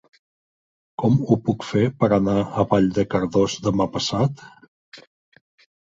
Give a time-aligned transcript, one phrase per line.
[1.01, 4.45] Com ho puc fer per anar a Vall de Cardós demà passat?